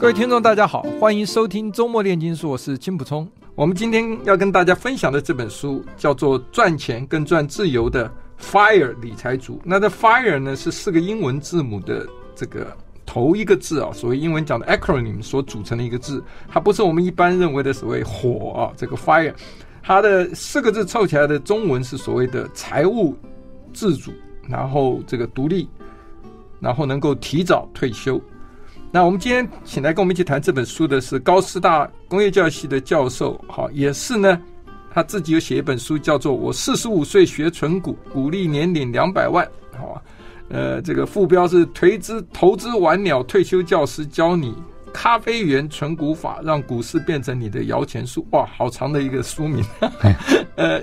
[0.00, 3.28] 各位听众，大家好，欢迎收听周末炼金术，我是金溥聪。
[3.54, 9.56] 我们今天要跟大家分享的这本书叫做《赚钱跟赚自由的 FIRE 理财族》。
[9.62, 12.74] 那这 FIRE 呢是四个英文字母的这个
[13.04, 19.34] 头一个字啊，所谓英文讲的 acronym 所组成的一个字，它不是我们一般认为的所谓火啊，这个 FIRE，
[19.82, 23.14] 它的四个字凑起来的中文是所谓的财务
[23.74, 24.12] 自主，
[24.48, 25.68] 然后这个独立，
[26.58, 28.18] 然后能够提早退休。
[28.92, 34.40] 那我们今天请来跟我们一起谈这本书的是高师大工业教育系的教授，好，也是呢，
[34.92, 39.46] 他自己有写一本书，叫做《我四十五岁学存股，鼓励年领两百万》，
[39.78, 40.02] 好，
[40.48, 44.52] 呃，这个副标是“颓资投资晚鸟退休教师教你
[44.92, 49.64] 咖啡园存股法，让股市变成你的摇钱树”，哇，好长的一个书名，
[50.56, 50.82] 呃。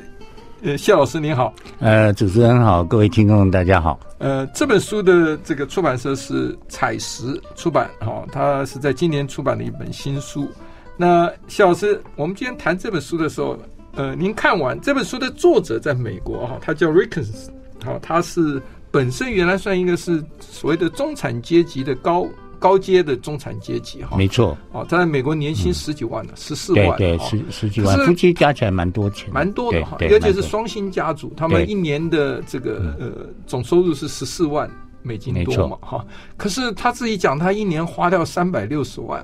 [0.63, 3.99] 呃，谢老师您好，呃，主持人好，各位听众大家好。
[4.17, 10.49] 呃，这本书的这个出版社是采石出版，哈、哦，它是在今年出版的一本新书。
[10.97, 13.55] 那谢老师，我们今天谈这本书的时候，
[13.93, 17.49] 呃，您看完这本书的作者在美国，哈、哦，他叫 Rickens，
[17.85, 22.27] 好、哦，他是本身原来算一个是所谓的中产阶级的高。
[22.59, 34.69] 高阶的中产阶级哈，没错，哦，他在美国年薪十几万呢，十四万，对对，十十几万，夫妻加起来蛮多钱，蛮多的哈，尤其是双薪家族，他们一年的这个呃总收入是十四万
[35.03, 39.23] 美金多嘛哈，可是他自己讲，他一年花掉三百六十万，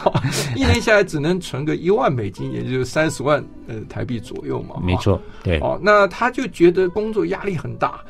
[0.56, 8.00] 一年下来只能存个一万美金，也就是三十万呃台币左右嘛，没错，对，哦，那他就觉得工作压力很大。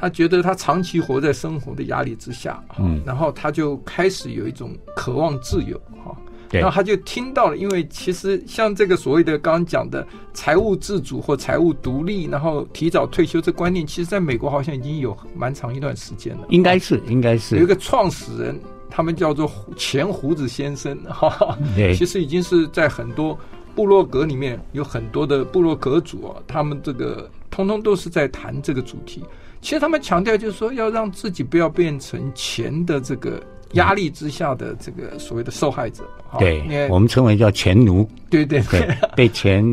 [0.00, 6.16] 他觉得他长期活在生活的压力之下，嗯，然后他就开始有一种渴望自由，哈，
[6.48, 17.56] 对，然后他就听到了，因为其实像这个所谓的刚刚讲的财务自主或财务独立，然后提早退休这观念，其实在美国好像已经有蛮长一段时间了，应该是，应该是。
[17.56, 18.56] 有一个创始人，
[18.88, 23.36] 他们叫做前胡子先生， 哈，对，其实已经是在很多
[23.74, 29.24] 部落格里面有很多的部落格主啊，他们这个通通都是在谈这个主题。
[29.60, 33.42] 其实他们强调就是说，要让自己不要变成钱的这个
[33.72, 36.08] 压力之下的这个所谓的受害者。
[36.38, 38.08] 对，我们称为叫钱奴。
[38.30, 39.64] 对对对， 被钱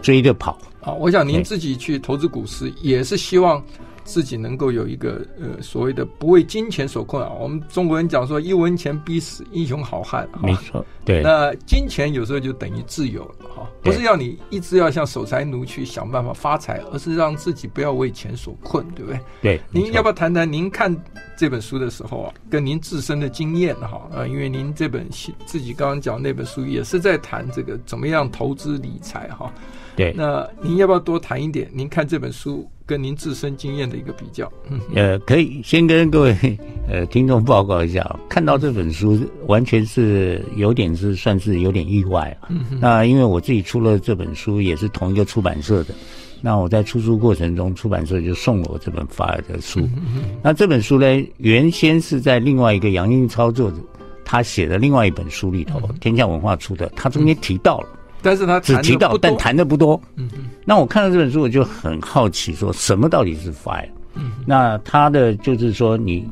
[0.00, 0.58] 追着跑。
[0.80, 3.62] 啊，我想您自己去投资股市也是希望。
[4.06, 7.34] 自己能够有一个呃所谓的不为金钱所困扰。
[7.34, 10.26] 我们中国人讲说，一文钱逼死英雄好汉。
[10.40, 11.22] 没错，对。
[11.22, 19.20] 那金钱有时候就等于自由了哈，不是要你一直要像守财奴去想办法发财，而是让自己不要为钱所困，对不对？
[19.42, 19.60] 对。
[19.70, 20.94] 您要不要谈谈您看
[21.36, 24.26] 这本书的时候啊，跟您自身的经验哈啊？
[24.26, 25.06] 因为您这本
[25.44, 29.52] 自己刚刚讲那本书也是在谈这个怎么样投资理财哈。
[29.96, 30.12] 对。
[30.16, 31.68] 那您要不要多谈一点？
[31.74, 32.70] 您看这本书。
[32.86, 36.36] 跟您自身经验的一个比较，嗯，呃，可以先跟各位
[36.88, 42.46] 呃听众报告一下，看到这本书完全是有点是算是有点意外啊。
[42.48, 45.94] 嗯哼，那因为我自己出了这本书，也是同一个出版社的，
[46.40, 49.80] 那我在出书过程中，出版社就送了我这本 FIRE 的书。
[50.40, 51.06] 那这本书呢，
[51.38, 53.78] 原先是在另外一个杨英超作者
[54.24, 57.88] 他写的另外一本书里头，嗯、天下文化出的，他中间提到了。
[58.26, 60.00] 嗯但是他只提到，但谈的不多。
[60.16, 60.46] 嗯嗯。
[60.64, 63.88] 那我看到这本书，我就很好奇，说什么到底是 FIRE？
[64.14, 64.32] 嗯。
[64.44, 66.28] 那他的就是说，你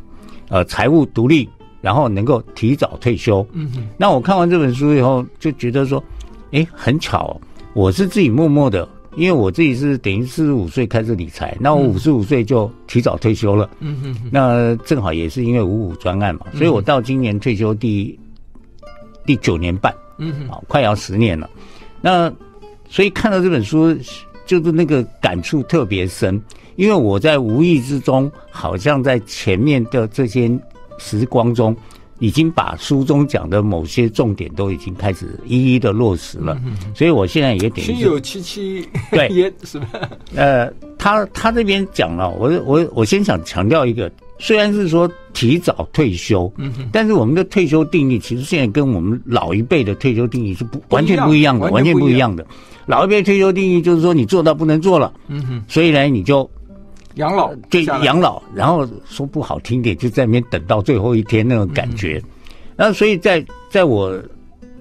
[0.48, 1.48] 呃财务独立，
[1.80, 3.46] 然后能够提早退休。
[3.52, 3.86] 嗯嗯。
[3.96, 6.02] 那我看完这本书以后，就觉得说，
[6.50, 7.40] 哎，很巧，
[7.74, 13.70] 我是自己默默的，因为我自己是等于四十五岁开始理财，那我五十五岁就提早退休了。
[13.78, 14.16] 嗯嗯。
[14.32, 18.18] 那正好也是因为五五专案嘛，所以我到今年退休第
[19.24, 19.94] 第九年半。
[20.18, 20.48] 嗯嗯。
[20.48, 21.48] 好，快要十年了。
[22.04, 22.30] 那，
[22.86, 23.96] 所以看到这本书，
[24.44, 26.38] 就是那个感触特别深，
[26.76, 30.50] 因为我在无意之中，好像在前面的这些
[30.98, 31.74] 时光中，
[32.18, 37.86] 已经把书中讲的某些重点都已经开始一一的落实了，嗯、所以我现在也点。
[37.86, 40.10] 心有戚戚对，也是吧？
[40.36, 52.34] 呃，他他这边讲了，我我我先想强调一个，虽然是说提早退休，嗯哼，但是我们的退休定义其实现在跟我们老一辈的退休定义是不完全不一样的，完全不一样。
[52.34, 52.46] 的。
[52.86, 56.48] 老一辈退休定义就是说你做到不能做了，嗯哼，所以呢你就。
[57.16, 62.20] 养老对养老，然后说不好听点，就在那边等到最后一天那种感觉。
[62.74, 64.20] 然后，所以在在我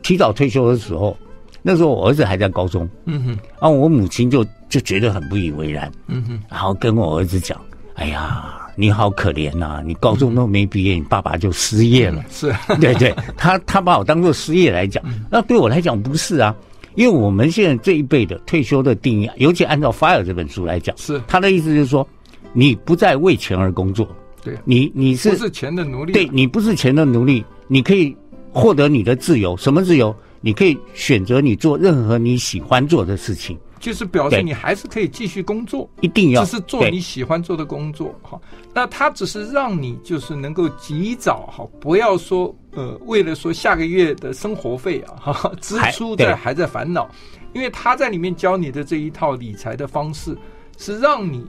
[0.01, 1.15] 提早退休的时候，
[1.61, 3.27] 那时候我儿子还在高中，嗯哼，
[3.61, 7.61] 然后我母亲就就觉得很不以为然，嗯哼，然后跟我儿子讲
[7.93, 16.55] ：“哎呀，你好可怜呐，你高中都没毕业，你爸爸就失业了。”是， 对对，他他把我当做失业来讲，那对我来讲不是啊，
[16.95, 22.07] 因为我们现在这一辈的退休的定义，尤其按照《FIRE》这本书来讲，是他的意思就是说。
[22.55, 24.07] 你不再为钱而工作，
[24.43, 26.13] 对，你你是不是钱的奴隶？
[26.13, 28.15] 对，你不是钱的奴隶，你可以
[28.51, 29.57] 获得你的自由。
[29.57, 30.15] 什么自由？
[30.39, 38.15] 你可以选择你做任何你喜欢做的事情，就是表示你还是可以继续工作，一定要只是做你喜欢做的工作。
[38.21, 38.39] 哈，
[38.73, 47.09] 那他只是让你就是能够及早哈，不要说呃，为了说下个月的生活费啊哈 支出在还在烦恼，
[47.51, 50.33] 因为他在里面教你的这一套理财的方式
[50.77, 51.45] 是让你。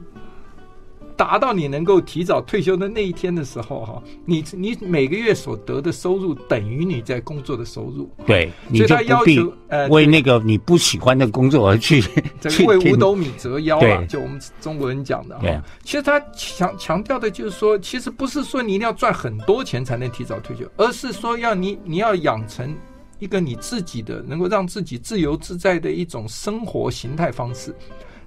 [1.17, 12.03] 达到你能够提早退休的那一天的时候，哈，你你每个月所得的收入等于你在工作的收入，对，所以他要求呃为那个你不喜欢的工作而去，
[12.41, 15.63] 这个为五斗米折腰啊，就我们中国人讲的哈。
[15.85, 22.75] 其实他强强调的就是说，其实不是说你一定要赚很多钱才能提早退休，而是说要你你要养成
[23.21, 27.75] 一个你自己的能够让自己自由自在的一种生活形态方式。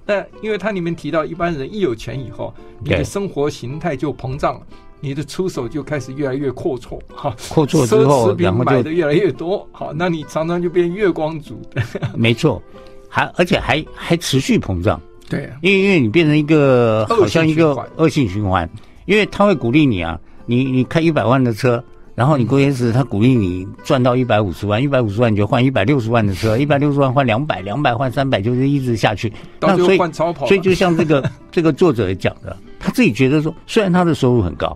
[0.08, 4.62] 那因为它里面提到，一般人一有钱以后，你的生活形态就膨胀了，
[5.02, 11.62] 你的出手就开始越来越阔绰，哈，阔绰之后，奢侈品买的越来越多，好，那你常常就变月光族。
[12.16, 12.62] 没错，
[13.10, 15.00] 还而且还还持续膨胀。
[15.30, 18.70] 对啊，因为因为你变成一个好像一个恶性循环，
[19.06, 21.84] 因为他会鼓励你啊，你你开一百万的车。
[22.18, 29.32] 然后你过些时，他鼓励你赚到一百五十万，一百五十万你就换一百六十万的车，一百六十万换两百，两百换三百，就是一直下去。
[29.60, 30.48] 那所以换超跑。
[30.48, 34.76] 所以就像这个 这个作者也讲的，他自己觉得说，虽然他的收入很高，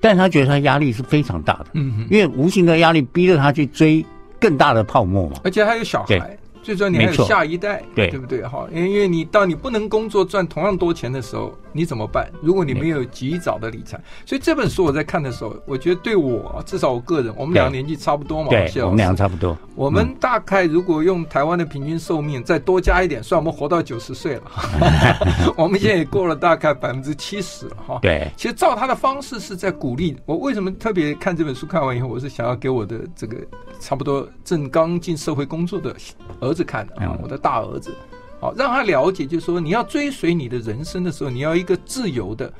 [0.00, 4.04] 但是他觉得他压力是非常大的，嗯，因为无形的压力逼着他去追
[4.40, 5.36] 更大的泡沫嘛。
[5.44, 6.36] 而且还有小孩。
[6.64, 8.42] 最重要，你还有下一代，对，对不对？
[8.42, 12.26] 哈，因为因为你当你不能工作赚同样多钱的时候，你怎么办？
[12.40, 19.54] 如果你没有及早的理财，所以这本书我在看的时候，我觉得对我至少我个人，我们两个年纪差不多嘛，对，我们两个差不多。
[19.74, 24.42] 我们大概如果用台湾的平均寿命再多加一点，算我们活到九十岁了。
[25.58, 27.98] 我们现在也过了大概百分之七十了，哈。
[28.00, 30.36] 对，其实照他的方式是在鼓励我。
[30.38, 31.66] 为什么特别看这本书？
[31.66, 33.36] 看完以后，我是想要给我的这个
[33.80, 35.92] 差不多正刚进社会工作的
[36.38, 37.36] 儿子看的啊，我的。
[37.36, 37.94] 大儿子，
[38.40, 42.50] 好，让他了解，就是说，你要追随你的人生的时候，你要一个自由的，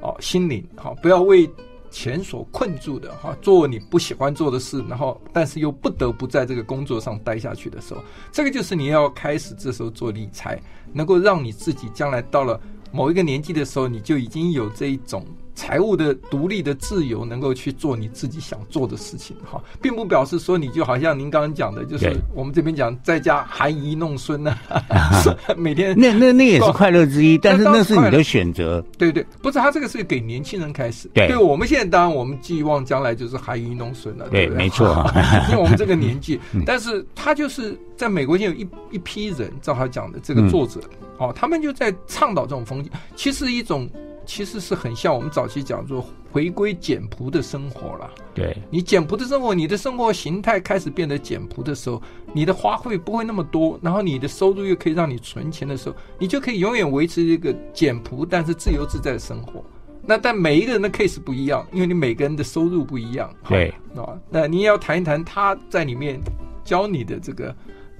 [0.00, 1.48] 哦，心灵，好，不要为
[1.90, 8.00] 钱所困住的，哈，做你不喜欢做的事，然后，但是又不得不在这个工作上待下去的时候，
[8.32, 10.60] 这个就是你要开始这时候做理财，
[10.92, 15.24] 能够让你自己将来到了某一个年纪的时候，你就已经有这一种。
[15.54, 24.58] 财务的独立的自由，能够去做你自己想做的事情，哈，并不表示说你就好像您刚刚讲的，就是我们这边讲在家含饴弄孙呢，
[25.56, 35.08] 每天那那那也是快乐之一，但是那是你的选择，对对，不是他这个是给年轻人开始，对，对我们现在当然我们寄望将来就是含饴弄孙了，对，没错，
[35.50, 40.80] 因为我们这个年纪， 但是他就是在美国现在有一一批人，照他讲的这个作者，
[41.18, 43.88] 哦，他们就在倡导这种风气，其实一种。
[44.26, 48.10] 其实是很像我们早期讲说回归简朴的生活了。
[48.34, 52.02] 对，你简朴的生活，你的生活形态开始变得简朴的时候，
[52.32, 59.64] 你的花费不会那么多，然后你的收入又可以让你存钱的时候，你就可以永远维持一个简朴但是自由自在的生活。
[60.02, 63.32] 那但每一个人的 case 不一样，因为你每个人的收入不一样。
[63.48, 66.20] 对，啊，那你也要谈一谈他在里面
[66.64, 67.54] 教你的这个。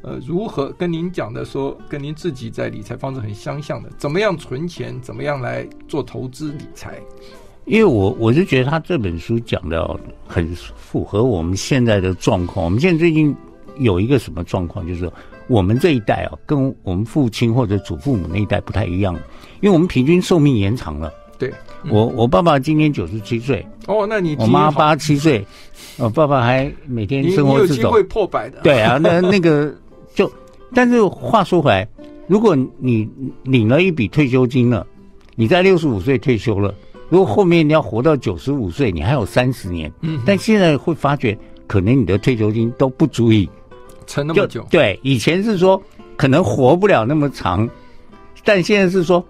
[0.06, 7.00] 呃，如何跟您讲的说，跟您自己在理财方式很相像的，怎么样存钱，怎么样来做投资理财？
[7.64, 12.62] 因为我我是觉得他这本书讲的很符合我们现在的状况。
[12.62, 13.34] 我们现在最近
[13.78, 15.10] 有一个什么状况，就是
[15.46, 19.14] 我们这一代啊，跟我们父亲或者祖父母那一代不太一样，
[19.62, 21.10] 因为我们平均寿命延长了。
[21.38, 21.50] 对，
[21.88, 23.66] 我我爸爸今年九十七岁。
[23.86, 25.46] 哦，那你我妈八十七岁，
[25.96, 28.60] 我爸爸还每天生活自走，会破百的。
[28.60, 29.74] 对啊，那那个。
[30.74, 31.88] 就，但是话说回来，
[32.26, 33.08] 如果你
[33.44, 34.86] 领了一笔退休金了，
[35.36, 36.74] 你在六十五岁退休了，
[37.08, 39.88] 如如果后面你要活到九十五岁，你还有三十年。
[40.00, 43.48] 嗯，但现在会发觉，可能你的退休金都不足以
[44.04, 44.66] 撑那么久。
[44.68, 45.80] 对，以前是说
[46.16, 47.70] 可能活不了那么长，
[48.42, 49.24] 但现在是说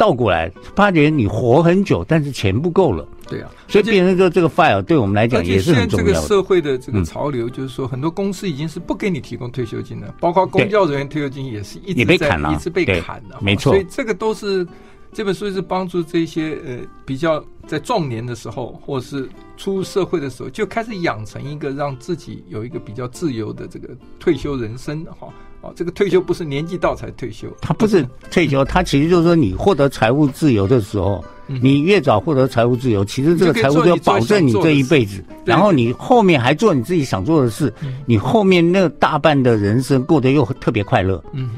[0.00, 3.06] 倒过来，发觉你活很久，但是钱不够了。
[3.28, 6.12] 对啊，所以变成说这个 FIRE 对我们来讲也是很重要的。
[6.14, 13.36] 这个社会的这个潮流，就是说很多公司已经是不给你提供退休金了，包括公教人员退休金也是一直在被砍了，一直被砍的。
[13.42, 14.66] 没错，所以这个都是
[15.12, 19.28] 这本书是帮助这些呃比较在壮年的时候，或是
[19.58, 25.28] 出入社会的时候，就开始养成一个让自己有一个比较自由的这个退休人生哈。
[25.28, 25.32] 哦，
[25.76, 37.72] 这个退休不是年纪到才退休，他不是退休，他其实就是说你获得财务自由的时候，你越早获得财务自由，其实这个财务就保证你这一辈子，然后你后面还做你自己想做的事，
[38.06, 41.22] 你后面那大半的人生过得又特别快乐。
[41.32, 41.50] 嗯，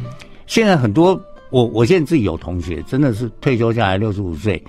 [0.47, 1.19] 现在很多
[1.51, 4.63] 我我现在自己有同学真的是退休下来六十五岁，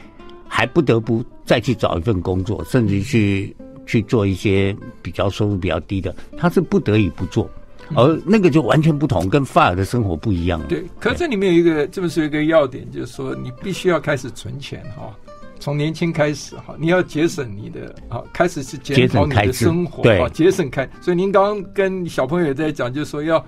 [0.48, 3.56] 还不得不再去找一份工作，甚至去
[3.88, 7.50] 去做一些比较收入比较低的，他是不得已不做。
[7.96, 10.62] 而那个就完全不同，跟 FIRE 的生活不一样。
[10.68, 15.16] 对，可是这里面有一个，这本书有一个要点，就是说你必须要开始存钱哈，
[15.60, 20.90] 从年轻开始哈，你要节省你的啊，开始是检讨你的生活，对，节省开。
[21.02, 23.44] 所以您刚刚跟小朋友也在讲，就是说要。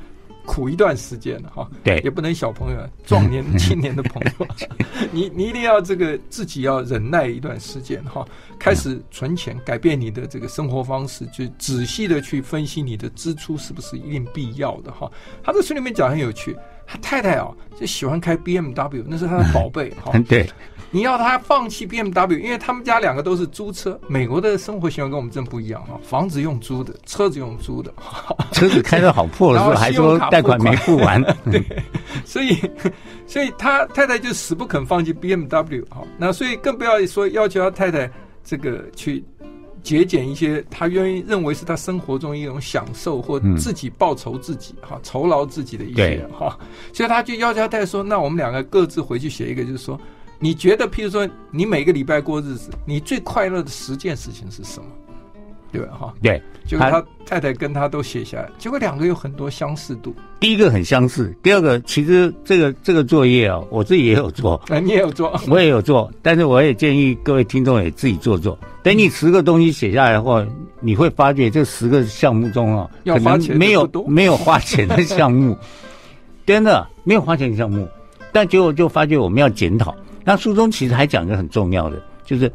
[0.45, 4.47] 苦一段时间了哈，对，也不能小朋友、壮年、 青年的朋友，
[5.11, 8.25] 你你一定要这个自己要忍耐一段时间哈，
[8.59, 15.11] 开始存钱，改变你的这个生活方式，就仔细的去分析你的支出是不是一定必要的哈。
[15.43, 20.17] 他在书里面讲很有趣，他太太啊就喜欢开 BMW，那是他的宝贝哈。
[20.29, 20.47] 对。
[20.95, 23.99] 你要他放弃 BMW，因为他们家两个都是租车。
[24.07, 27.93] 美国的生活习惯跟我们真不一样哈，房子用租的，车子用租的，
[28.53, 29.75] 车子开的好破了？
[29.75, 31.21] 还说贷款没付完。
[31.51, 31.61] 对，
[32.23, 32.57] 所以，
[33.27, 36.01] 所以他太太就死不肯放弃 BMW 哈。
[36.17, 38.09] 那所以更不要说要求他太太
[38.41, 39.21] 这个去
[39.83, 46.57] 节俭一些，他愿意认为是他生活中一种享受或自己报酬自己哈，酬劳自己的一些哈。
[46.93, 49.99] 所以他就要求他太太说：“那我们两个各自回去写一个，就是说。”
[50.39, 54.85] 你觉得，譬如说，你每个礼拜过日子，你最快乐的十件事情是什么？
[55.71, 55.93] 对吧？
[55.99, 60.15] 哈，对，结果他太太跟他都写下来，结果两个有很多相似度。
[60.39, 68.57] 第一个很相似，第二个其实这个这个作业啊，我自己也有做，啊，你也有做， 我也有做，但是我也建议各位听众也自己做做。
[68.83, 70.45] 等你十个东西写下来的话，
[70.79, 75.57] 你会发觉这十个项目中啊，要花钱没有没有花钱的项目，
[76.45, 77.85] 真的没有花钱的项目，
[78.31, 79.93] 但结果就发觉我们要检讨。
[80.25, 82.51] 那书中其实还讲一个很重要的，就是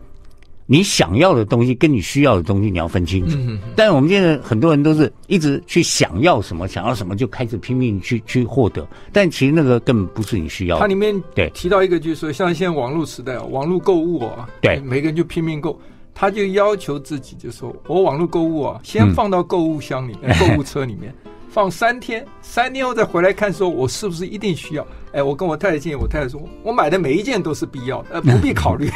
[0.66, 3.38] 你想要的东西跟你需要的东西你要分清楚。
[3.74, 10.80] 但我们现在很多人都是一直去想要什么，想要什么就开始拼命去去获得，但其实那个根本不是你需要的。
[10.80, 15.80] 它里面对提到一个，就是说像现在网络时代，网络购物啊，对，每个人就拼命购，
[16.14, 21.14] 他就要求自己，就说我网络购物啊，先放到购物箱里面、 购物车里面。
[21.50, 24.87] 放三天，三天后再回来看，说我是不是一定需要？
[25.12, 28.88] 哎，我跟我太太建议，我太太说，我买的每一件都是必要的，呃，不必 考虑。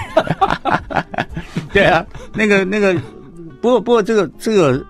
[1.74, 2.94] 对啊，那个那个，
[3.60, 4.86] 不过不过这个这个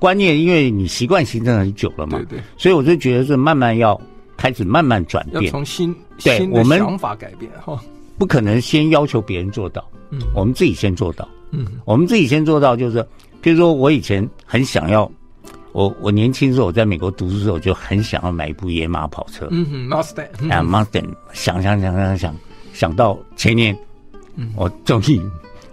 [0.00, 3.98] 观念，因为你习惯形成很久了嘛，对对，所以我就觉得是慢慢要
[4.36, 7.80] 开始慢慢转变，要从新对新的想法改变哈，
[8.18, 13.06] 不可能先要求别人做到，嗯，我们自己先做到，嗯，我们自己先做到，就是
[13.40, 15.08] 比如说我以前很想要。
[15.74, 19.48] 我我年轻时候，我在美国读书的时候，就很想要买一部野马跑车。
[19.50, 20.52] 嗯哼，Mustang。
[20.52, 22.34] 啊，Mustang，想想想想想，
[22.72, 23.76] 想到前年，
[24.54, 25.20] 我终于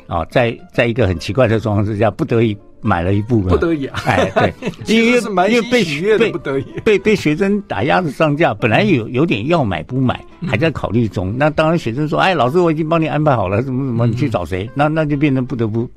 [0.07, 3.41] 啊，在在一个很奇怪的状况之下，不得已买了一部。
[3.41, 4.01] 不得已啊！
[4.07, 4.51] 哎，对，
[4.87, 11.31] 因为因为被学被不得已被被学生打压着上架，本来有有点要买不买，还在考虑中。
[11.37, 15.87] 那当然，学生说：“哎，老师，我已经帮你安排好了，怎么怎么，你去找谁？”那那就变成不得不。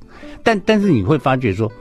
[0.43, 1.71] 但但是你会发觉说，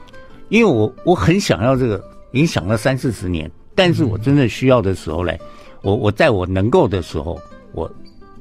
[0.48, 2.02] 因为我我很想要这个。
[2.34, 5.38] 已经想了三四十年，但是我真正需要的时候嘞，
[5.82, 7.40] 我我在我能够的时候，
[7.72, 7.88] 我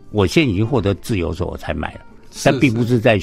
[0.09, 2.01] 我现在已经获得自由的时候，我才买了，
[2.43, 3.19] 但并不是在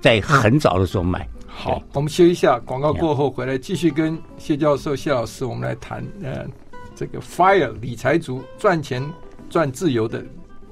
[0.00, 1.28] 在很早的时候买。
[1.48, 6.46] 好，我们休息一下，广告过后回来继续跟谢教授、谢老师，我们来谈呃
[6.94, 9.04] 这个 FIRE 理财族赚钱
[9.50, 10.24] 赚自由的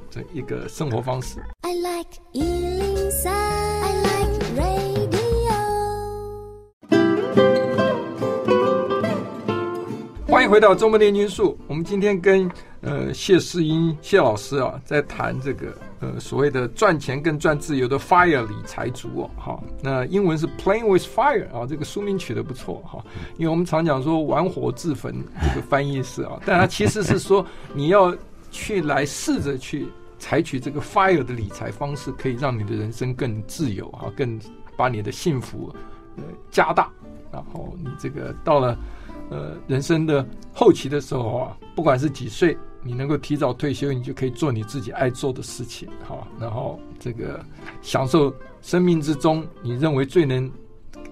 [0.08, 1.40] 这一个生活方式。
[1.62, 2.20] I like
[10.30, 11.58] 欢迎回到周末炼金术。
[11.66, 12.48] 我们今天跟
[12.82, 23.04] 呃谢世英谢老师啊，在谈这个呃所谓的赚钱跟赚自由的 FIRE 理财族哦，哈，那英文是 Playing with Fire 啊，这个书名取得不错哈，
[23.38, 25.12] 因为我们常讲说玩火自焚，
[25.52, 27.44] 这个翻译是啊， 但它其实是说
[27.74, 28.16] 你要
[28.52, 29.88] 去来试着去
[30.20, 34.40] 采取这个 FIRE 的理财方式，可以让你的人生更自由啊，更
[34.76, 35.74] 把你的幸福
[36.16, 36.22] 呃
[36.52, 36.88] 加大。
[37.32, 38.76] 然后你这个到了
[39.30, 47.42] 呃人生的后期的时候啊，不管是几岁，你能够提早退休，你就可以做你自己爱做的事情，好，然后这个
[47.80, 50.50] 享受生命之中你认为最能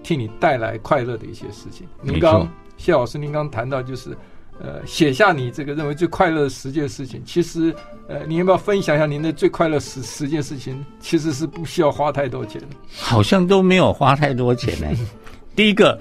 [0.03, 1.87] 替你带来快乐的一些事情。
[2.01, 2.47] 您刚
[2.77, 4.15] 谢老师，您刚谈到就是。
[4.61, 7.23] 呃，写下你这个认为最快乐的十件事情。
[7.23, 7.73] 其实，
[8.09, 10.85] 呃，你要不要分享一下您的最快乐十十件事情？
[10.99, 14.87] 其实是不需要花太多钱的，好像都没有花太多钱呢。
[15.55, 15.97] 第一个，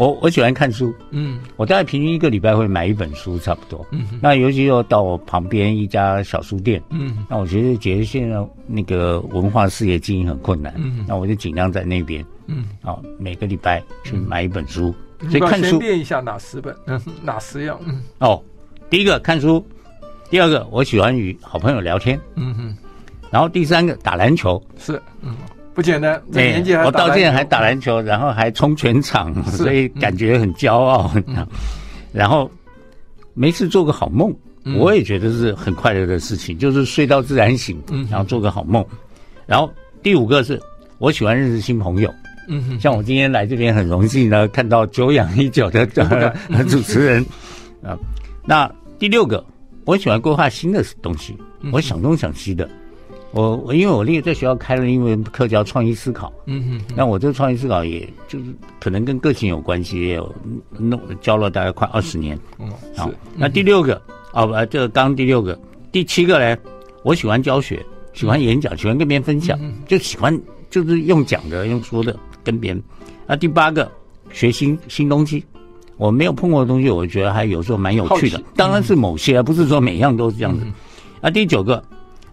[0.00, 3.86] 我我喜欢看书，嗯，我大概平均一个礼拜会买一本书，差不多。
[3.90, 14.94] 嗯，那尤其又到我旁边一家小书店，嗯，那我觉得觉得现在那个文化事业经营很困难，嗯，那我就尽量在那边，嗯，啊，每个礼拜去买一本书。
[15.28, 16.74] 所以看书练一下哪十本？
[16.86, 17.78] 嗯， 哪十样？
[17.84, 18.42] 嗯，哦，
[18.88, 19.62] 第一个看书，
[20.30, 22.74] 第二个我喜欢与好朋友聊天，嗯哼，
[23.30, 25.36] 然后第三个打篮球，是，嗯，
[25.80, 31.10] 不简单，这年纪还我到现在还打篮球，然后还冲全场，所以感觉很骄傲。
[32.12, 32.50] 然后
[33.32, 34.30] 没事做个好梦，
[34.76, 38.84] 我也觉得是很快乐的事情，就是睡到自然醒，然后做个好梦。
[39.46, 39.72] 然后
[40.02, 40.60] 第五个是
[40.98, 42.12] 我喜欢认识新朋友。
[42.46, 45.86] 嗯，像我今天来这边很荣幸呢，看到久仰已久的
[46.68, 47.24] 主持人
[47.82, 47.96] 啊。
[48.44, 49.42] 那第六个，
[49.86, 51.34] 我喜欢规划新的东西，
[51.72, 52.68] 我想东想西的。
[53.32, 56.94] 我我因为我那个在学校开了英文课叫创意思考，嗯哼。
[56.96, 58.46] 那我这个创意思考，也就是
[58.80, 60.34] 可能跟个性有关系，也有
[60.78, 62.38] 弄教了大概快二十年。
[62.58, 63.10] 嗯，好。
[63.36, 64.00] 那第六个
[64.32, 65.58] 啊，不，这个刚第六个，
[65.92, 66.56] 第七个呢，
[67.02, 72.16] 我喜欢教学，喜欢演讲，喜欢跟别人分享，就喜欢就是用讲的，用说的。
[72.42, 72.82] 跟别人，
[73.26, 73.86] 那第八个
[74.32, 75.44] 学新新东西，
[75.98, 78.38] 我没有碰过的东西，我觉得还有时候蛮有趣的。
[78.38, 80.64] 嗯、当然是某些，而不是说每样都是这样子。
[80.64, 80.72] 嗯、
[81.20, 81.84] 那第九个，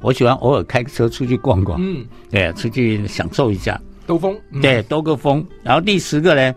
[0.01, 5.45] 我喜欢偶尔开个车出去逛逛，嗯，对，出去享受一下，兜风，嗯、对，兜个风。
[5.63, 6.55] 然后第十个呢，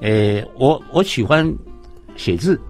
[0.00, 1.50] 呃，我我喜欢
[2.16, 2.60] 写字，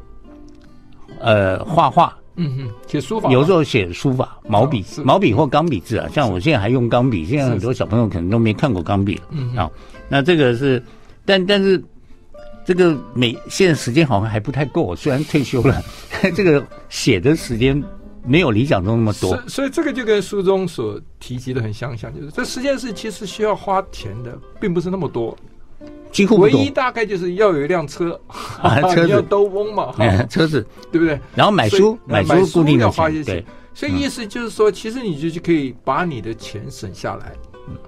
[1.20, 2.16] 呃，画画。
[2.37, 6.08] 嗯哼，写书法，有时候写书法，毛笔、毛笔或钢笔字啊。
[6.12, 9.23] 像我现在还用钢笔，现在很多小朋友可能都没看过钢笔了。
[9.30, 9.71] 嗯啊，
[10.08, 10.82] 那这个是，
[11.25, 11.80] 但但是
[12.67, 14.97] 这个每现在时间好像还不太够。
[14.97, 15.80] 虽然退休了，
[16.34, 17.80] 这个写的时间
[18.25, 19.41] 没有理想中那么多。
[19.49, 25.37] 所以这个就跟书中所提及的很相像，就是这十件事其实需要花钱的，并不是那么多。
[26.10, 29.08] 几乎唯一大概就是要有一辆车，啊， 车子。
[29.08, 29.93] 要兜风嘛，
[30.30, 30.65] 车子。
[30.93, 31.19] 对不对？
[31.34, 37.32] 然后买书，买书固定要花一些钱，所以意思就是说，其实你就可以把你的钱省下来，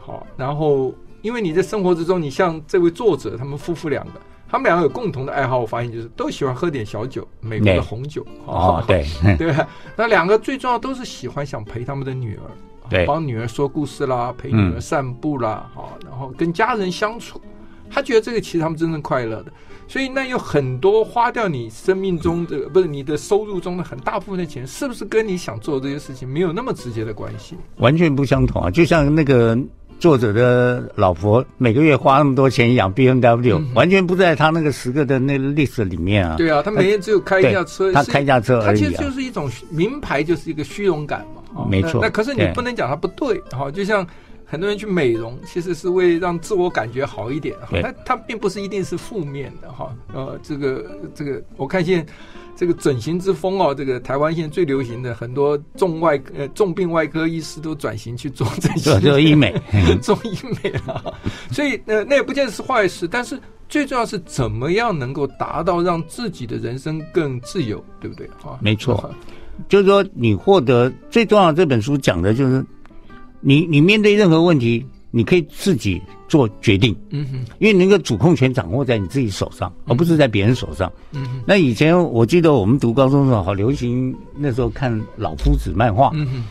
[0.00, 4.12] 好，然后因为你在生活之中，你像这位作者，他们夫妇两个，
[4.48, 9.04] 他们两个有共同的爱好，我发现就是都喜欢喝点小酒，美国的红酒，哦， 对
[9.36, 9.54] 对，
[9.96, 12.42] 那两个最重要都是喜欢想陪他们的女儿，
[12.88, 17.40] 对，帮女儿说故事啦，陪女儿散步啦，好，然后跟家人相处。
[17.88, 19.52] 他觉得这个其实他们真正快乐的，
[19.86, 27.56] 所以那有很多花掉你生命中的不是你的收入中的很大部分的钱，是不是跟你想做这些事情没有那么直接的关系？
[27.76, 28.70] 完全不相同啊！
[28.72, 29.56] 就像那个
[29.98, 36.36] 作者的老婆每个月花那么多钱养 BMW，嗯、完全不在他那个十个的那个 list 里面啊。
[36.36, 41.42] 对啊，他每天只有开一架车，他开一架车而已、啊、他其实就是一种名牌，就是一个虚荣感嘛。
[41.54, 44.06] 哦、没错那，那可是你不能讲他不对，好对，就像。
[44.48, 52.12] 很多人去美容，其实是为让自我感觉好一点，哈，它它并不是一定是负面的，哈，呃，这个这个，我看现在
[52.56, 59.54] 这个整形之风哦，这个台湾现在最流行的很多重外呃重病外科医师都转型去做整形，做医美，
[60.02, 61.14] 做医美了，
[61.52, 63.38] 所以呃那也不见得是坏事，但是
[63.68, 68.26] 最重要是怎么样能够达到让自己的人生更自由，对不对？
[68.42, 69.14] 啊，没错，
[69.68, 72.64] 就是说你获得最重要的这本书讲的就是。
[73.40, 81.40] 你你面对任何问题，你可以自己做决定，嗯哼，因为那个主控权掌握在你自己手上，而不是在别人手上，嗯哼。
[81.46, 86.44] 那以前我记得我们读高中的时候，好流行那时候看老夫子漫画，嗯哼，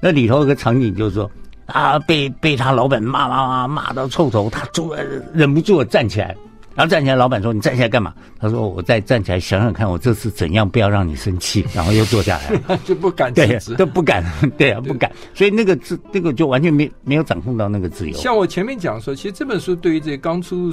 [0.00, 1.30] 那里头有个场景就是说
[1.66, 4.98] 啊，被被他老板骂骂骂骂到臭头，他终于
[5.34, 6.36] 忍不住站起来。
[6.76, 14.22] 然后站起来，老板说：“你站起来干嘛？”他说：“我再站起来想想看，我这次怎样不要让你生气。”然后又坐下来， 就不敢对，都不敢，
[14.58, 15.10] 对啊，不敢。
[15.32, 18.14] 所以那个自，那个就完全没没有掌控到那个自由。
[18.14, 20.70] 像我前面讲说，其实这本书对于这些刚出、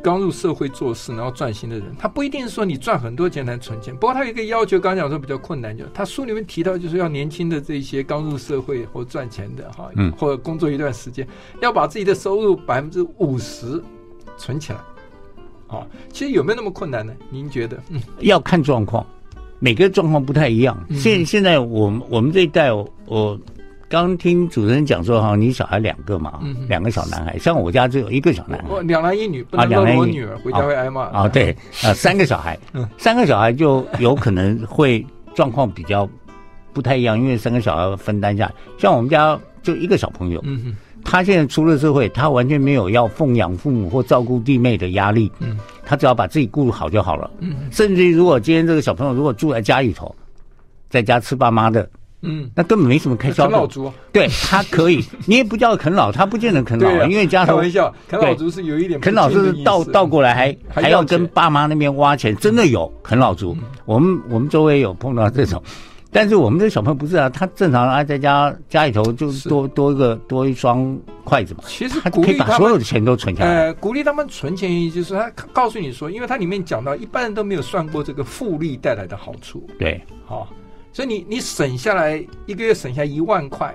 [0.00, 3.92] 刚入社会做事然后赚钱的人，他不一定是说你赚很多钱来存钱。
[3.92, 11.26] 不过他有一个要求，刚刚讲说比较困难，就他书里面提到，就是要年轻的这些刚入社会或赚钱的哈，嗯，或者工作一段时间，
[11.60, 13.82] 要把自己的收入百分之五十
[14.38, 14.78] 存起来。
[15.66, 17.12] 啊，其实有没有那么困难呢？
[17.30, 17.80] 您觉得？
[17.90, 19.04] 嗯，要看状况，
[19.58, 20.76] 每个状况不太一样。
[20.90, 22.70] 现、嗯、现在我们我们这一代，
[23.06, 23.38] 我
[23.88, 30.24] 刚听主持人讲说哈，你小孩两个嘛，嗯、两个小男孩，像我家只有一个小男孩，我两男一女，不能让我女。
[30.24, 31.28] 儿回家会挨骂啊、哦哦。
[31.28, 32.58] 对，啊，三个小孩，
[32.98, 36.08] 三个小孩就有可能会状况比较
[36.72, 50.12] 不太一样，因为三个小孩分担下来，像我们家就一个小朋友，嗯哼，他现在出了社会，他完全没有要奉养父母或照顾弟妹的压力，嗯，他只要把自己顾好就好了，嗯，甚至于如果今天这个小朋友如果住在家里头，
[50.88, 51.88] 在家吃爸妈的。
[52.26, 53.44] 嗯，那根本没什么开销。
[53.44, 57.56] 啃老族，对他可以， 你也不叫啃老，他不见得啃老，啊、因为家头。
[57.56, 58.98] 开玩笑，啃老族是有一点。
[58.98, 63.54] 啃老是倒倒过来还还要跟爸妈那边挖钱，真的有啃老族。
[63.60, 65.62] 嗯、我们我们周围有碰到这种，
[66.14, 71.64] 但是我们这小朋友不是啊，他正常啊，在家家里头就多多一个多一双筷子嘛。
[71.66, 73.50] 其实他可以把所有的钱都存下来。
[73.50, 79.68] 呃，鼓励他们存钱，就是他告诉你说，因为它里面讲到，一般人都没有算过这个复利带来的好处。
[79.76, 80.48] 对，好。
[80.92, 83.74] 所以你你省下来一个月省下一万块，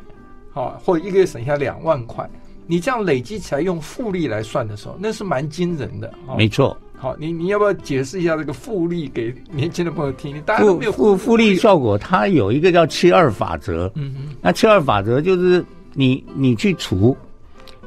[0.54, 2.25] 好，或者一个月省下两万块，
[2.65, 6.10] 你这样累积起来用复利来算的时候，那是蛮惊人的。
[6.38, 6.78] 没错。
[7.01, 10.35] 好，你你要不要解释一下这个复利给年轻的朋友听？
[10.35, 13.89] 你大家都没有复复利效果，它有一个叫七二法则。
[13.95, 14.35] 嗯嗯。
[14.41, 17.15] 那七二法则就是你你去除，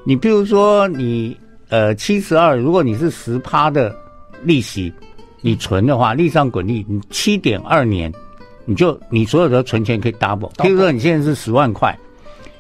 [0.02, 1.36] 你比如说你
[1.68, 3.94] 呃七十二，如果你是十趴的
[4.42, 4.90] 利息，
[5.42, 8.10] 你存的话，利上滚利，你七点二年。
[8.64, 11.98] 你就你所有的存钱可以 double，譬如说你现在是十万块，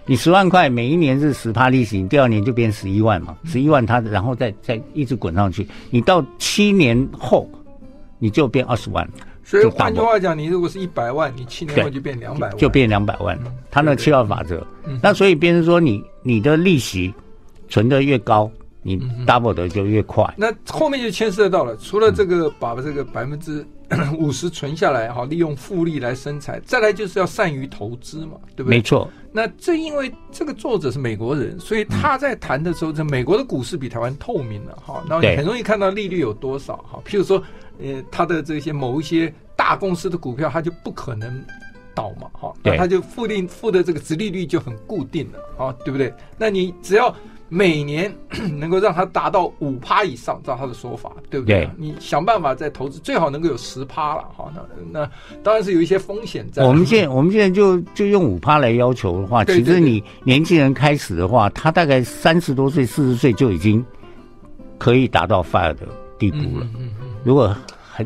[0.04, 7.48] 你十万块每一年是十趴利息，你第二年就变十一万嘛，十一万它然后再再一直滚上去，你到七年后
[8.18, 9.08] 你就变二十万。
[9.44, 13.38] 所以换句话讲，你如果是一百万，你七年后就变两百万，就变两百万。
[13.70, 14.66] 他那七二法则，
[15.02, 17.12] 那所以变成说你你的利息
[17.68, 18.50] 存的越高，
[18.82, 20.24] 你 double 的就越快。
[20.36, 23.64] 那后面就牵涉到了，除了这个把这个百分之。
[24.16, 26.58] 五十存下来，哈，利用复利来生财。
[26.64, 28.78] 再来就是要善于投资嘛，对不对？
[28.78, 29.06] 没错。
[29.32, 35.02] 那正因为这个作者是美国人，所以他在谈的时候，这美国的股市比台湾透明了，哈。
[35.08, 37.00] 然后你很容易看到利率有多少，哈。
[37.04, 37.42] 譬如说，
[37.80, 41.42] 呃，他的这些某一些大公司的股票，他就不可能
[41.94, 42.52] 倒嘛，哈。
[42.62, 46.12] 那他就付定付的这个值利率就很固定了，啊，对不对？
[46.36, 47.14] 那你只要。
[47.54, 48.10] 每年
[48.58, 51.66] 能够让它达到五趴以上，照他的说法，对不对？
[51.66, 54.50] 对，你想办法再投资，最好能够有十趴了，哈。
[54.54, 54.62] 那
[55.00, 55.10] 那
[55.42, 56.64] 当然是有一些风险在。
[56.64, 63.84] 我们现在我们现在就就用五趴来要求的话，其实你年轻人开始的话，他大概三十多岁、四十岁就已经
[64.78, 65.86] 可以达到 FIRE 的
[66.18, 66.64] 地步了。
[66.64, 67.54] 嗯嗯嗯，如果。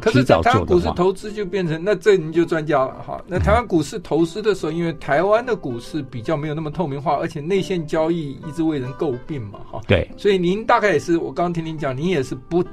[0.01, 3.23] 可是，在台湾股市投资就变成那这您就专家了哈。
[3.27, 9.81] 那台湾股市投资的时候，因为台湾的股市比较没有那么透明化，而且内线交易一直为人诟病嘛哈。
[9.87, 12.65] 对，所以您大概也是，我刚刚听您讲，您也是不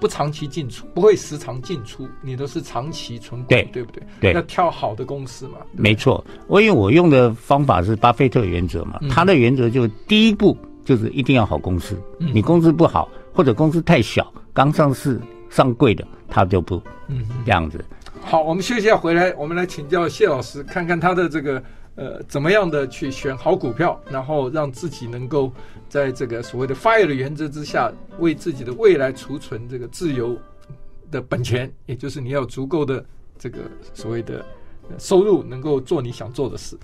[0.00, 4.02] 不长期进出，不会时常进出，你都是长期存股，对对不对？
[4.20, 5.58] 对，要挑好的公司嘛。
[5.72, 15.20] 没错，我因为我用的方法是巴菲特原则嘛，他的原则就是第一步就是一定要好公司，你公司不好或者公司太小，刚上市。
[15.52, 17.84] 上柜的他就不，嗯，这样子。
[18.22, 21.62] 好，我们休息一下，回来我们来请教谢老师，看看他的这个
[21.94, 25.52] 呃怎么样的去选好股票，然后让自己能够
[25.90, 30.34] 在这个所谓的 FIRE 的原则之下，为自己的未来储存这个自由
[31.10, 33.04] 的本钱，也就是你要足够的
[33.38, 33.58] 这个
[33.92, 34.42] 所谓的
[34.98, 36.78] 收入，能够做你想做的事。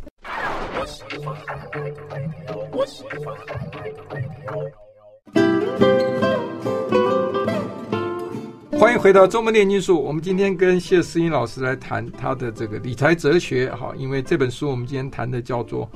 [8.79, 10.01] 欢迎回到周末炼金术。
[10.01, 15.91] 我们今天跟谢思英老师来谈他的这个理财哲学，哈，因为这本书我们今天谈的叫做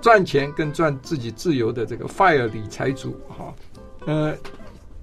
[0.00, 3.54] 赚钱跟赚自己自由的这个 FIRE 理财族，哈，
[4.06, 4.34] 呃，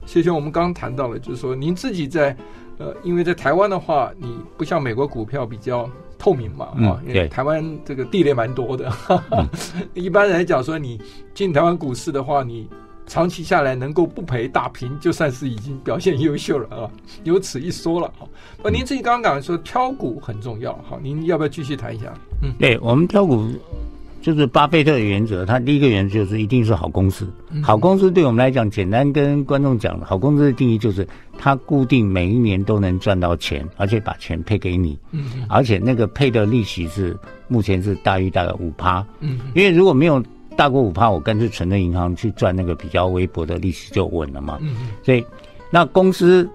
[0.05, 2.35] 谢兄，我们刚刚谈到了，就是说您自己在，
[2.77, 5.89] 呃，因为在台湾的话，你不像美国股票比较
[6.19, 9.49] 透明嘛，啊，因为台湾这个地雷蛮多的，哈哈，
[9.95, 10.99] 一般来讲说你
[11.33, 12.69] 进台湾股市的话，你。
[13.07, 16.89] 长期下来能够不赔打平，就算是已经表现优秀了啊！
[17.25, 18.25] 有此一说了哈。
[18.63, 22.13] 那您自己刚刚讲说挑股很重要，好，您要不要继续谈一下？
[22.41, 23.45] 嗯，对我们挑股
[24.21, 27.27] 就是巴菲特的原则，他第一个原则就是一定是好公司。
[27.61, 31.05] 好公司对我们来讲，简单跟观众讲，好公司的定义就是
[31.37, 40.23] 它固定每一年都能赚到钱，而且把钱配给你，嗯，而且那个配的利息是目前是大于大概五趴，嗯，因为如果没有。
[40.55, 44.59] 大过五趴，我干脆存在银行去赚那个比较微薄的利息就稳了嘛。
[44.61, 45.25] 嗯，所以，
[45.71, 46.47] 那公司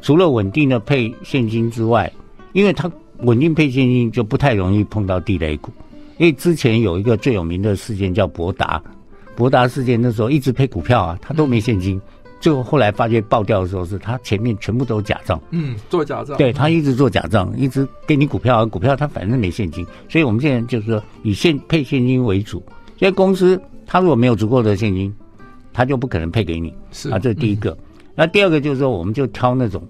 [0.00, 2.12] 除了稳定的配现金之外，
[2.52, 2.90] 因为它
[3.22, 5.72] 稳定配现金，就不太容易碰到地雷股。
[6.18, 8.82] 因为之前有一个最有名的事件叫博达，
[9.34, 12.00] 博达事件那时候一直配股票啊，它都没现金，
[12.40, 15.40] 最后后来发觉爆掉的时候，是它前面全部都是假账。
[15.50, 16.36] 嗯，做假账。
[16.36, 22.62] 对，他一直做假账，一直给你股票，股票它反正没现金，所以我们现在就是说以现配现金为主。
[22.98, 25.14] 所以公司他如果没有足够的现金，
[25.72, 26.74] 他就不可能配给你。
[26.92, 27.70] 是啊，这是第一个。
[27.70, 27.78] 嗯、
[28.14, 29.82] 那第二个就是说，我们就挑那种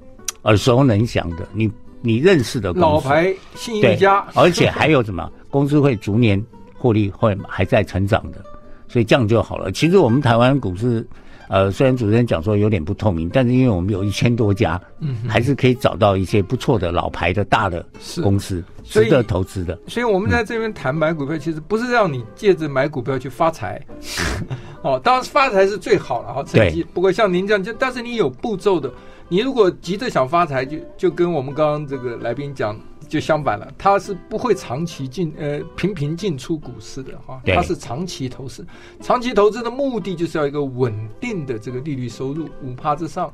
[0.43, 1.71] 耳熟能详的，你
[2.03, 6.41] 你认识的公司，老牌信誉家，而且还有什么 公司会逐年
[6.77, 8.45] 获利会还在成长的，
[8.87, 9.73] 所以这样就好了。
[9.73, 11.07] 其实我们台湾股市。
[11.49, 17.85] 呃，虽然主持人讲说有点不透明，但是因为我们有一千多家，嗯，还是可以找到一些不错的老牌的大的
[18.23, 19.79] 公司，值得投资的。
[19.87, 23.81] 所以我们在这边谈买股票，其实不是让你借着买股票去发财，
[24.83, 26.85] 哦，当然发财是最好了哈，成绩。
[26.93, 28.93] 不过像您这样，就但是你有步骤的，
[29.29, 32.79] 你如果急着想发财，就就跟我们刚刚这个来宾讲。
[33.09, 38.67] 就相反了，它是不会长期进呃频频进出股市的哈，它是长期投资，
[39.01, 43.33] 长期投资的目的就是要一个稳定的这个利率收入五趴之上，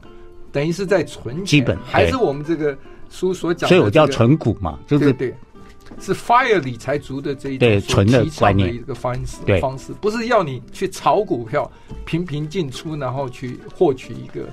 [0.52, 2.78] 等于是在存钱，基本还是我们这个
[3.10, 5.34] 书所讲的、这个，所以我叫存股嘛，就是对，对，
[5.98, 8.68] 是 FIRE 理财族的这一种存的观念。
[8.68, 11.68] 的一个方式方式，不是要你去炒股票
[12.04, 14.48] 频频进出，然后去获取一个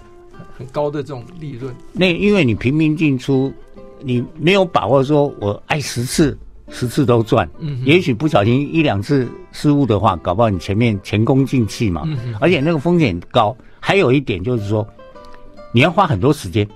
[0.58, 1.72] 很高的这种利润。
[1.94, 3.54] 那因为你频频进出。
[4.04, 6.38] 你没有把握说，我爱十次，
[6.70, 7.50] 十次都赚。
[7.60, 12.04] 嗯，也许不小心一两次失误的话，搞不好你前面前功尽弃嘛。
[12.06, 13.56] 嗯，而且那个风险高。
[13.80, 14.88] 还有一点就是说，
[15.72, 16.68] 你要花很多时间。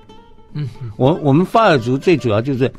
[0.53, 2.71] 嗯，我我们 FIRE 族最主要就是，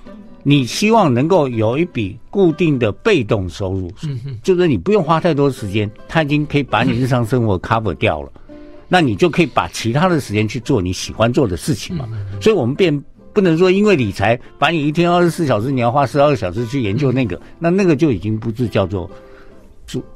[0.42, 3.90] 你希望能够有一笔固定的被动收入。
[4.02, 8.32] 嗯，就是你不用花太多时间，它已经可以把你日常生活 cover 掉了。
[8.48, 8.56] 嗯，
[8.88, 12.08] 那你就可以把其他的时间去做你喜欢做的事情嘛。
[12.10, 13.02] 嗯，所以我们变。
[13.36, 19.10] 不能说因为理财把你一天二十四小时，你要花十二个小时去研究那个，嗯、那那个就已经不是叫做，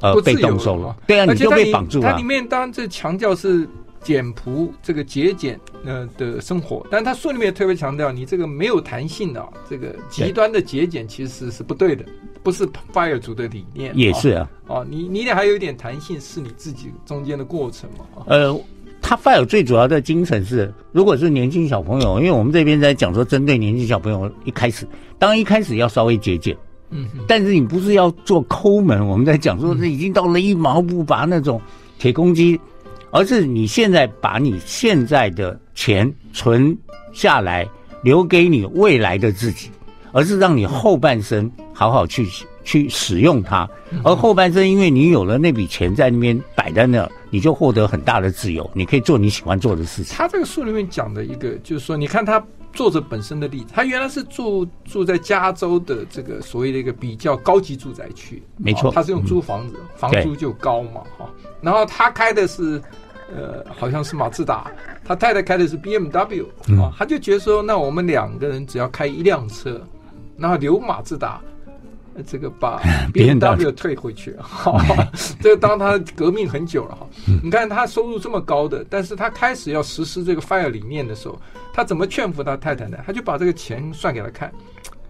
[0.00, 0.90] 呃被动收入。
[1.06, 2.10] 对啊，你就被绑住了。
[2.10, 3.68] 它里面当然这强调是
[4.02, 12.02] 简朴这个节俭呃的生活，但他书里面特别强调，你这个没有弹性的、啊、这个极端的节俭其实是不对的，
[12.42, 13.92] 不是 FIRE 族的理念。
[13.94, 18.24] 也是啊，哦，你你得还有一点弹性，是你自己中间的过程嘛。
[18.28, 18.58] 呃。
[19.10, 24.86] 他 FIRE 最主要的精神是，如果是年轻小朋友，因为我们这边在讲说，针对年轻小朋友，一开始，
[25.18, 26.56] 当一开始要稍微节俭，
[26.90, 31.60] 嗯，但是你不是要做抠门，我们在讲说，这已经到了一毛不拔那种
[31.98, 32.56] 铁公鸡，
[33.10, 36.78] 而是你现在把你现在的钱存
[37.12, 37.68] 下来，
[38.04, 39.70] 留给你未来的自己，
[40.12, 42.28] 而是让你后半生好好去
[42.62, 43.68] 去使用它，
[44.04, 47.10] 而后半生因为你有了那笔钱在那边摆在那儿。
[47.30, 50.16] 你就获得很大的自由，你可以做你喜欢做的事情。
[50.16, 61.28] 他这个书里面讲的一个，就是说，你看他作者本身的例子，他原来是住住在加州的这个所谓的一个比较高级住宅区，没错，他是用租房子，嗯、房租就高嘛，哈。
[61.60, 62.82] 然后他开的是，
[63.34, 64.70] 呃，好像是马自达，
[65.04, 69.80] 他太太开的是 BMW，啊、嗯，他就觉得说，那我们两个人只要开一辆车，
[70.36, 71.40] 然后留马自达。
[72.26, 72.80] 这个把
[73.14, 74.78] BMW 退回去，哈，
[75.40, 77.06] 这个当他革命很久了哈。
[77.42, 81.40] 你看他收入这么高的，但是他开始要实施这个 FIRE 理念的时候，
[81.72, 82.98] 他怎么劝服他太太呢？
[83.06, 84.52] 他就把这个钱算给他看，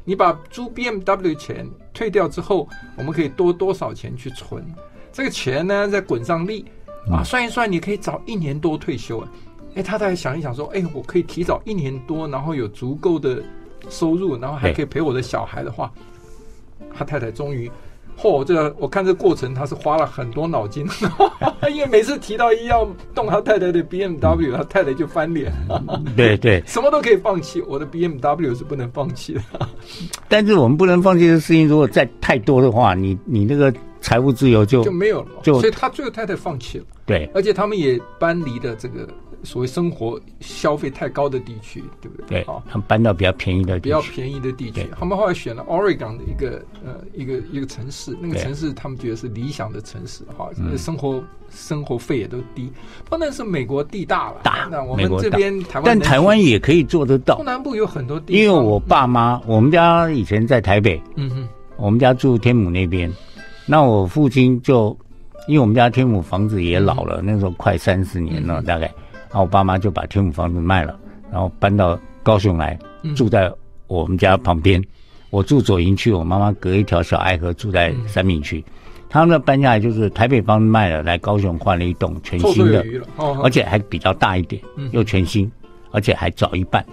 [0.04, 4.64] 你把租 BMW 钱退掉之后，我们可以多多少钱去存？
[5.12, 6.64] 这个钱呢，再滚上利
[7.10, 9.28] 啊，算一算，你可以早一年多退休啊。
[9.74, 13.42] 哎，他再想一想说，哎，我可以提早一年多，然后有足够的
[13.88, 15.92] 收入，然后还可以陪我的小孩的话。
[16.96, 17.70] 他太太终于，
[18.18, 18.44] 嚯、哦！
[18.44, 20.86] 这个我看这过程，他是花了很多脑筋，
[21.72, 25.52] 因为每次提到一要动他太太的 BMW，、嗯、他太太就翻脸。
[26.16, 29.40] 对对，什么都可以放弃，我的 BMW 是不能放弃的。
[30.28, 35.28] 但是我们不能放弃的事情，如果再太多的话，你你那个财务自由就就没有了。
[35.42, 36.84] 就所以他最后太太放弃了。
[37.06, 39.08] 对，而且他们也搬离了这个。
[39.42, 42.26] 所谓生活消费太高的地区，对不对？
[42.28, 44.86] 对，好，他们搬到比较便宜的地区，比较便宜的地区。
[44.98, 52.70] 他们后来选了 Oregon 的一个呃一个一个城市，那个城市他们觉得是理想的城市，哈，生活生活费也都低。
[53.04, 54.68] 不过那是美国地大了，大。
[54.70, 57.36] 那我们这边台湾，但台湾也可以做得到。
[57.36, 63.10] 中南部有很多地，因为我爸妈，我们家以前在台北，嗯哼，我们家住天母那边，
[63.66, 64.96] 那我父亲就，
[65.48, 68.92] 因为我们家天母房子也老了，那时候快三十年了，大概。
[69.30, 70.98] 然后我爸妈就把天母房子卖了，
[71.30, 72.76] 然后搬到高雄来，
[73.16, 73.50] 住在
[73.86, 74.80] 我们家旁边。
[74.80, 74.86] 嗯、
[75.30, 78.58] 我住左营区，我妈妈隔一条小爱河住在三明区。
[78.66, 78.72] 嗯、
[79.08, 82.84] 他们搬下来就是台北房子卖了，来高雄换了一栋全新的，
[83.44, 85.48] 而且还比较大一点，嗯、又全新，
[85.92, 86.84] 而且还早一半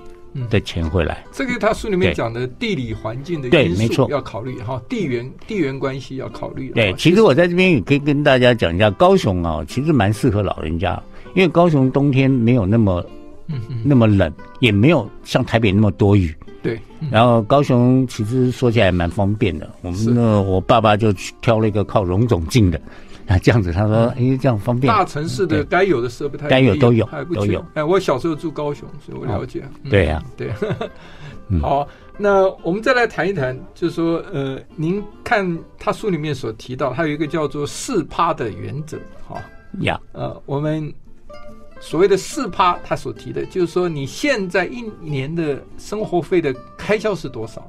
[0.48, 1.24] 的钱回来。
[1.32, 6.70] 这个他书里面讲的地理环境的因素要考虑哈，地缘地缘关系要考虑。
[6.70, 11.02] 对，其实我在这边也可以跟大家讲一下，高雄啊，其实蛮适合老人家。
[11.36, 13.06] 因为高雄冬天没有那么，
[13.48, 16.36] 嗯，那么冷，也没有像台北那么多雨。
[16.64, 16.80] 对，
[17.12, 19.70] 然后高雄其实说起来蛮方便的。
[19.82, 22.82] 我们呢，我爸爸就挑了一个靠荣总近的，
[23.28, 24.92] 那这样子，他说，哎、嗯，这样方便。
[24.92, 27.64] 大城市的该有的设备，该有都有，都有。
[27.76, 29.64] 哎，我小时候住高雄，所以我了解。
[29.84, 30.52] 嗯、对呀、啊，对。
[31.62, 31.88] 好，
[32.18, 39.42] 那我们再来谈一谈，就是说，呃，您看他书里面所提到，他有一个叫做四趴的原则，哈
[39.80, 40.92] 呀，呃，我们
[41.80, 47.66] 所谓的四趴，他所提的就是说，你现在一年的生活费的开销是多少？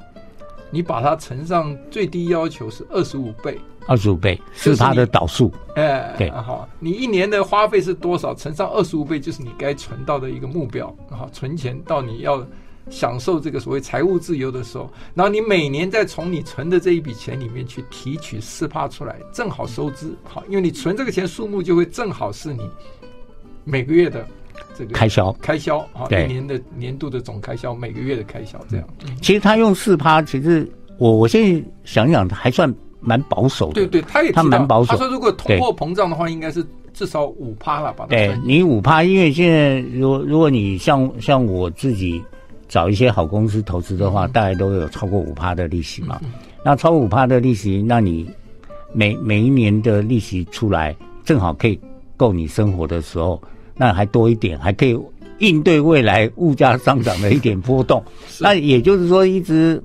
[0.71, 5.51] 你把它乘上最低要求是二十五倍，二十五倍是它的导数。
[5.77, 8.35] 哎，对，好，你一年的花费是多少？
[8.35, 10.95] 乘上二十五倍就是你该存到的一个目标。
[11.11, 12.47] 好，存钱到你要
[12.91, 20.15] 享受这个所谓财务自由的时候，然后你每年再从你存的这一笔钱里面去提取四趴出来，正好收支。
[20.23, 22.69] 好，因为你存这个钱数目就会正好是你
[23.69, 24.27] 每个月的。
[24.77, 28.87] 这个开销开销啊，一年的年度的总开销，每个月的开销这样。
[29.21, 33.75] 其实他用四趴，其实我我现在想想还算蛮保守的。
[33.75, 34.93] 对对，他也他蛮保守。
[34.93, 38.07] 他说如果通货膨胀的话，应该是至少五趴了吧？
[38.09, 42.23] 对，你五趴，因为现在如果如果你像像我自己
[42.69, 46.21] 找一些好公司投资的话，大概都有超过五趴的利息嘛。
[46.65, 48.31] 那超过五趴的利息，那你
[48.93, 51.81] 每每一年的利息出来，正好可以
[52.17, 53.43] 够你生活的时候。
[53.79, 54.99] 那还多一点，还可以
[55.39, 58.03] 应对未来物价上涨的一点波动。
[58.41, 59.81] 那也就是说，一直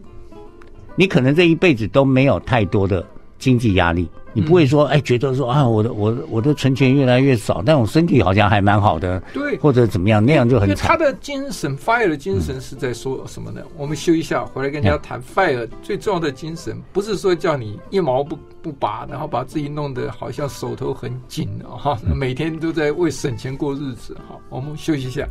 [0.95, 3.05] 你可能这一辈子都没有太多的
[3.43, 4.07] 经济压力。
[4.35, 10.87] 你不会说，哎，觉得说啊，我的我我的存钱越来越少，但我身体好像还蛮好的，对，或者怎么样，那样就很惨。
[10.87, 13.61] 他的精神，fire 的精神是在说什么呢？
[13.63, 24.17] 嗯、我们休一下，回来跟大家谈 fire 最重要的精神，不是说叫你一毛不不拔，然后把自己弄得好像手头很紧哈，每天都在为省钱过日子。
[24.27, 25.27] 好，我们休息一下。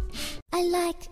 [0.51, 1.09] I like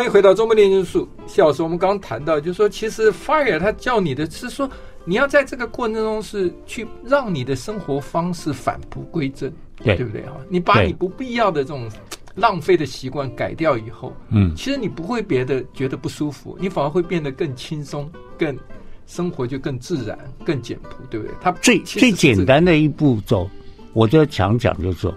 [0.00, 1.62] 欢迎回到周末炼金术，谢老师。
[1.62, 4.66] 我们刚刚谈到，就是说，其实 FIRE 他叫你的是说，
[5.04, 10.38] 你要在这个过程中是去让你的生活方式返璞归真，对，对不对哈？
[10.48, 11.86] 你把你不必要的这种
[12.34, 18.58] 浪费的习惯改掉以后，嗯，其实你不会别的觉得不舒服，你反而会变得更轻松，更
[19.06, 21.34] 生活就更自然、更简朴，对不对？
[21.42, 23.46] 他最最简单的一步骤，
[23.92, 25.14] 我就强讲就是说。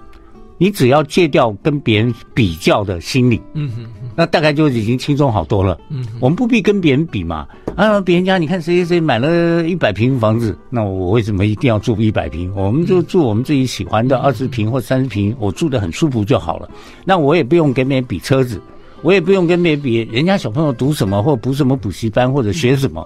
[0.59, 5.79] 你只要戒掉跟别人比较的心理，嗯哼，那大概就已经轻松好多了。
[5.89, 7.47] 嗯，我们不必跟别人比嘛。
[7.75, 12.53] 啊，别人家你看谁谁谁买了一百平房子，那我为什么一定要住一百平？
[12.55, 16.69] 我们就住我们自己喜欢的二十平或三十平，我住的很舒服就好了。
[17.03, 18.61] 那我也不用跟别人比车子，
[19.01, 23.03] 我也不用跟别人比人家小朋友读什么或补什么补习班或者学什么。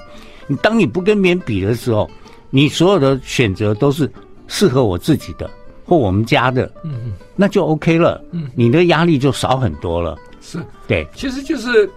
[0.48, 2.10] 你当你不跟别人比的时候，
[2.50, 4.12] 你所有的选择都是
[4.48, 5.50] 适合我自己的。
[5.86, 10.18] 或我们家的，嗯嗯，那就 OK 了，嗯，你的压力就少很多了。
[10.48, 11.90] 是，对，其实就是，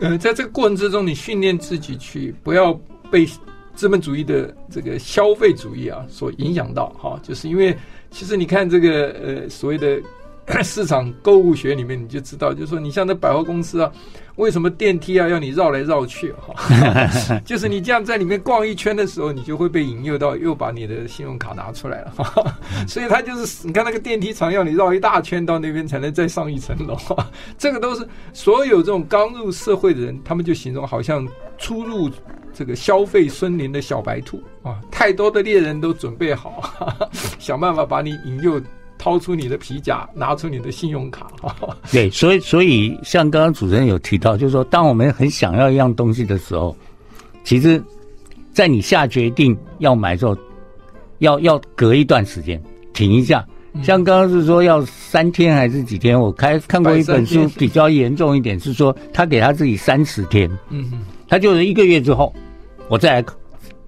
[0.00, 2.72] 呃，在这个过程之中，你训练自己去不要
[3.10, 3.24] 被
[3.74, 7.76] 资本主义的这个消费主义啊所影响到，哈，就是因为
[8.10, 10.00] 其实你看这个呃所谓的。
[10.64, 13.90] 市场购物学里面你就知道，就是说你像那百货公司啊，
[14.36, 16.54] 为什么电梯啊要你绕来绕去哈？
[17.46, 22.12] 就是你这样在里面逛一圈的时候，你就会被引诱到又把你的信用卡拿出来了。
[22.88, 26.96] 所以他就是你看那个电梯场要你绕一大圈到那边才能再上一层楼。
[27.56, 31.26] 这个都是所有这种刚入社会的人，他们就形容好像
[31.58, 32.10] 初入
[32.52, 36.62] 这个消费森林的小白兔啊，太多的猎人都准备好，
[37.38, 38.60] 想办法把你引诱。
[39.00, 41.32] 掏出你的皮夹，拿出你的信用卡。
[41.90, 46.76] 对，所以所以像刚刚主持人有提到，就是说，当我们很想要一样东西的时候，
[47.42, 47.82] 其实，
[48.52, 50.36] 在你下决定要买的时候，
[51.20, 53.42] 要要隔一段时间停一下。
[53.82, 56.20] 像刚刚是说要三天还是几天？
[56.20, 60.92] 我开看过一本书，比较严重一点是说，他给他自己三十天，嗯，
[61.26, 62.34] 他就是一个月之后，
[62.90, 63.24] 我再来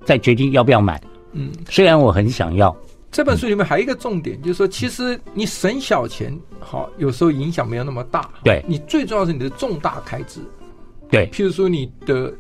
[0.07, 0.99] 再决定要不要买。
[1.33, 2.75] 嗯，虽然我很想要。
[3.13, 8.31] 这本书里面还有一个重点，就是说，其实你省小钱，好，有时候影响没有那么大。
[8.43, 10.41] 对，你最重要是你的重大开支。
[11.11, 12.33] 对，譬如说你的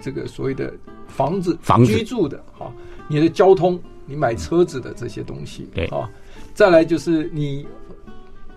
[0.00, 0.74] 这个所谓的
[1.06, 2.72] 房子、房子居住的，哈，
[3.06, 6.10] 你的交通，你买车子的这些东西，对啊，
[6.54, 7.64] 再来就是你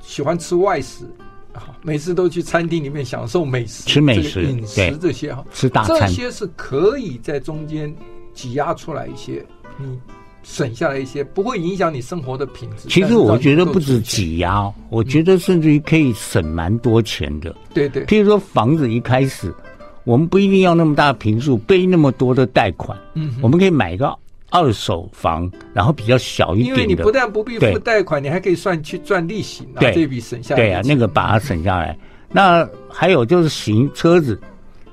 [0.01, 1.05] 喜欢吃外食，
[1.53, 7.95] 好，每次都去餐厅里面享受美食、吃美食、饮食这些哈，吃大餐，这些是可以在中间
[8.33, 9.45] 挤压出来一些，
[9.77, 9.99] 你。
[10.49, 12.89] 省下来一些，不会影响你生活的品质。
[12.89, 17.55] 其实我觉得不止挤压，我觉得甚至于可以省蛮多钱的。
[17.71, 19.53] 对对，譬如说房子一开始，
[20.05, 22.97] 我们不一定要那么大的坪数，背那么多的贷款。
[23.13, 24.11] 嗯，我们可以买个
[24.49, 26.81] 二手房，然后比较小一点的。
[26.81, 30.61] 因为你不但不必付贷款，你还可以算去赚利息，拿这笔省下来。
[30.61, 31.95] 对啊，那个把它省下来。
[32.31, 34.39] 那还有就是行车子，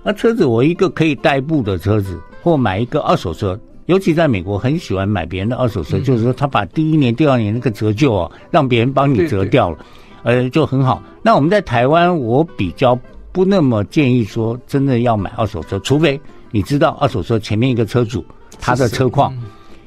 [0.02, 9.78] 那车子我一个可以代步的车子，或买一个二手车，尤其在美国很喜欢买别人的二手车，嗯、就是说他把第一年、第二年那个折旧啊，让别人帮你折掉了，
[10.22, 11.03] 对对呃，就很好。
[11.22, 12.99] 那我们在台湾，我比较
[13.32, 16.20] 不那么建议说真的要买二手车，除非
[16.51, 18.24] 你知道二手车前面一个车主
[18.61, 19.37] 他的车况。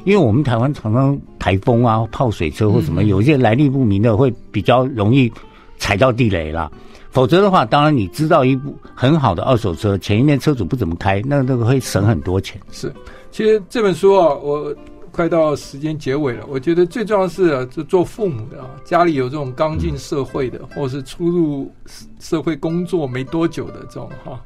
[0.06, 5.30] 因为我们台湾常常台风啊、泡水车或什么，有一些来历不明的，会比较容易
[5.78, 6.72] 踩到地雷啦。
[7.12, 12.60] 否则的话，当然你知道一部很好的二手车，前一面车主不怎么开，那那个会省很多钱。
[12.72, 12.92] 是，
[13.32, 14.76] 其实这本书啊，我
[15.12, 16.46] 快到时间结尾了。
[16.48, 21.72] 我觉得最重要是啊，就做父母的啊，家里有这种刚进社会的，或是初入
[22.20, 24.40] 社会工作没多久的这种哈，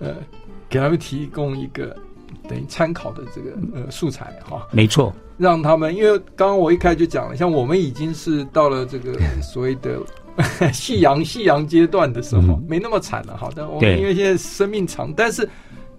[0.00, 0.14] 呃，
[0.68, 1.96] 给他们提供一个。
[2.46, 10.00] 等于参考的这个呃素材哈，没错，让他们因为刚刚我一开始就讲了，像我们已经是到了这个 所谓的
[10.72, 13.50] 夕阳夕阳阶段的时候，嗯、没那么惨了哈。
[13.54, 15.46] 但我们因为现在生命长，但是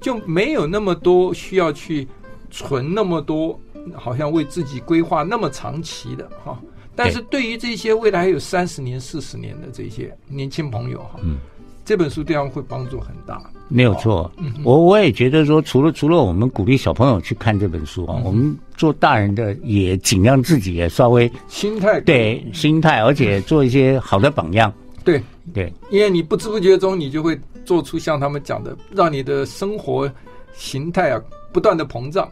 [0.02, 2.08] 就没有那么多需要去
[2.50, 3.60] 存那么多，
[3.94, 6.60] 好像为自己规划那么长期的哈。
[6.96, 11.38] 但是对于这些未来还有三十年、四十年的这些年轻朋友哈，嗯。
[11.86, 14.32] 这本书对他们会帮助很大，没有错。
[14.64, 24.72] 我我也觉得说，除了除了我们鼓励小朋友去看这本书啊，嗯、我们做大人的也尽量自己也稍微心态对心态，而且做一些好的榜样。
[25.04, 25.20] 对
[25.52, 27.36] 对，对因为你不知不觉中，你就会
[27.66, 30.08] 做出像他们讲的，让你的生活
[30.54, 31.20] 形态啊
[31.52, 32.30] 不断的膨胀，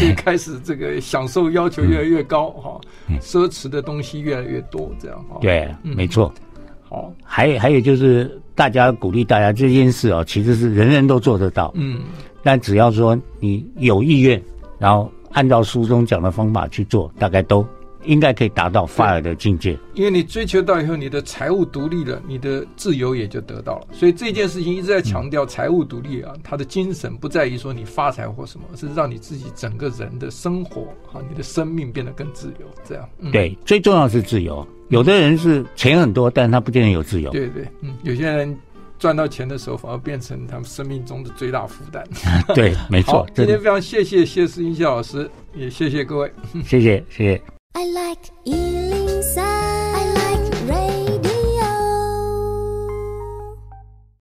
[0.00, 5.38] 就 开始这个享受要求越来越高哈，嗯、奢侈的东西越来越多，这样哈。
[5.40, 6.32] 对，嗯、没错。
[6.88, 11.70] 好，还还有就是，大家鼓励大家这件事哦，其实是人人都做得到。
[11.74, 12.00] 嗯，
[12.42, 14.42] 但只要说你有意愿，
[14.78, 17.66] 然后按照书中讲的方法去做，大概都
[18.04, 19.78] 应该可以达到 FIRE 的境界。
[19.94, 23.88] 因为你追求到以后，你的财务独立了，你的自由也就得到了。
[23.92, 30.82] 所以这件事情一直在强调财务独立啊，他的精神不在于说你发财或什么，是让你自己整个人的生活
[31.12, 32.66] 啊，你的生命变得更自由。
[32.84, 34.66] 这样，嗯、对，最重要是自由。
[34.88, 37.30] 有的人是钱很多，但是他不见得有自由。
[37.30, 38.56] 对对，嗯，有些人
[38.98, 42.02] 赚到钱的时候，反而变成他们生命中的最大负担。
[42.54, 43.26] 对，没错。
[43.34, 46.32] 今天非常谢谢谢世英谢老师，也谢谢各位，
[46.64, 47.57] 谢谢谢谢。
[47.74, 50.17] I like Ealing Sound.